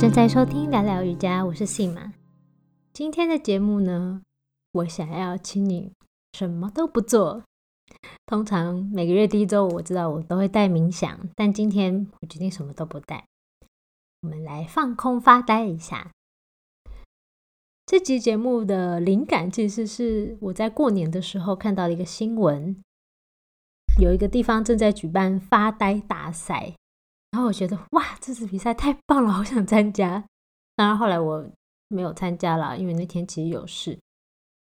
[0.00, 2.12] 正在收听聊聊瑜伽，我是信马。
[2.92, 4.22] 今天的节目呢，
[4.70, 5.92] 我想要请你
[6.34, 7.42] 什么都不做。
[8.24, 13.26] 通常每个月第一周，我知道我都会带冥想，但今天我决定什么都不带。
[14.22, 16.12] 我们来放空发呆一下。
[17.84, 22.80] 这集节目的灵感其实是我在过年的时候看到的一个新闻，
[24.00, 26.74] 有一个地方正在举办发呆大赛。
[27.38, 30.24] 然后我觉得哇，这次比赛太棒了，好想参加。
[30.74, 31.48] 当然后来我
[31.86, 33.96] 没有参加了，因为那天其实有事。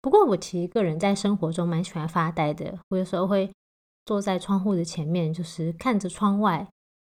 [0.01, 2.79] 不过我其实个人在生活中蛮喜欢发呆的。
[2.89, 3.53] 我有时候会
[4.07, 6.67] 坐在窗户的前面，就是看着窗外，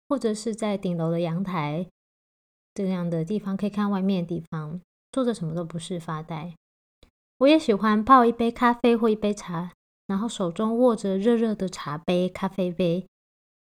[0.08, 1.84] 或者是在顶楼的阳台
[2.72, 4.80] 这样的地方可以看外面的地方，
[5.10, 6.54] 坐着什么都不是发呆。
[7.38, 9.72] 我也喜欢泡一杯咖啡或一杯茶，
[10.06, 13.08] 然后手中握着热热的茶杯、咖啡杯。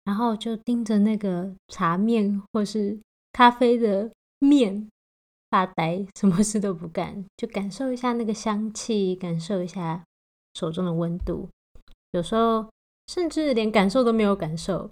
[0.05, 2.97] 然后就盯着那个茶面或是
[3.33, 4.09] 咖啡的
[4.39, 4.87] 面
[5.49, 10.03] 发呆，什么事都不干，就感受一下那个香气，感受一下
[10.53, 11.49] 手中的温度。
[12.11, 12.69] 有时候
[13.07, 14.89] 甚至连感受都没有感受。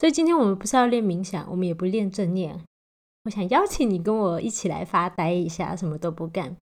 [0.00, 2.60] 所以今天我们不是要练冥想，我们也不练正念。
[3.24, 6.56] 我想邀请你跟我一起来发呆一下，什么都不干。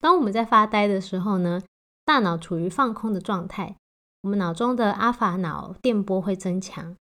[0.00, 1.62] 当我们在发呆的时候呢，
[2.04, 3.76] 大脑处于放空的状态。
[4.24, 6.96] 我们脑中的阿法脑电波会增强，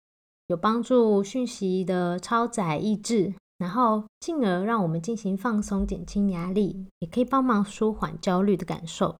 [0.48, 9.14] 有帮助讯息的超载抑制，然后进而让我们进行放松、减轻压力，也可以帮忙舒缓焦虑的感受。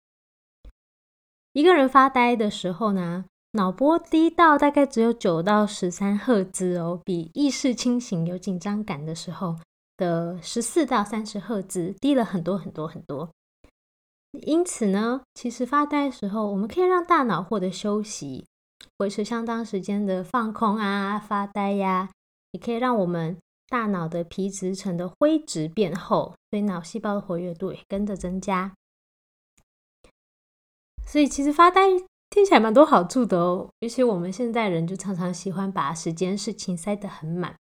[1.52, 9.54] 一个人发呆的时候呢，脑波低到大概只有九到十三赫兹哦，比意识清醒、有紧张感的时候
[9.96, 13.30] 的十四到三十赫兹低了很多很多很多。
[14.40, 18.46] 因此呢，其实发呆的时候，我们可以让大脑获得休息，
[18.98, 22.10] 维持相当时间的放空啊、发呆呀，
[22.52, 23.36] 也可以让我们
[23.68, 28.72] 大脑的皮质层的灰质变厚，所以脑细胞的活跃度也跟着增加。
[31.06, 31.90] 所以其实发呆
[32.30, 37.54] 听起来蛮多好处的哦，尤其我们现在人就常常喜欢把时间事情塞得很满，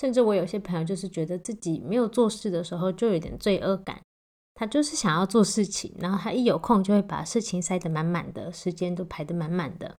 [0.00, 4.00] 甚至我有些朋友就是觉得自己没有做事的时候就有点罪恶感。
[4.62, 9.96] 他就是想要做事情，然后他一有空就会把事情塞得满满的，时间都排得满满的。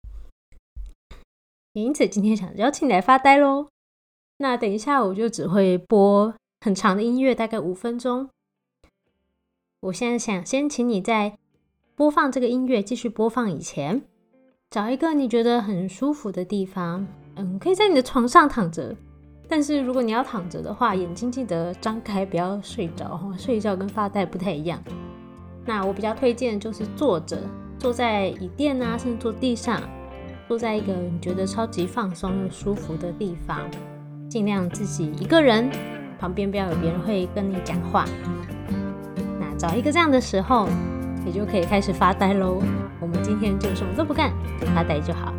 [1.72, 3.66] 因此，今天想邀请你来发呆喽。
[4.36, 8.28] 那等一下我就只会播很长的音乐，大概五分钟。
[9.80, 11.36] 我现在想先请你在
[11.96, 14.02] 播放这个音乐继续播放以前，
[14.70, 18.94] 找一个你觉得很舒服的地方，嗯，可以在你的床上躺着。
[19.52, 23.30] 但是如果你要躺着的话，眼睛记得张开，不要睡着哈。
[23.36, 24.82] 睡觉跟发呆不太一样。
[25.66, 27.36] 那我比较推荐就是坐着，
[27.78, 29.82] 坐在椅垫啊，甚至坐地上，
[30.48, 33.60] 坐在一个你觉得超级放松又舒服的地方，
[34.26, 35.70] 尽量自己一个人，
[36.18, 38.06] 旁边不要有别人会跟你讲话。
[39.38, 40.66] 那找一个这样的时候，
[41.26, 42.62] 你就可以开始发呆喽。
[42.98, 44.32] 我们今天就什么都不干，
[44.74, 45.30] 发呆就好。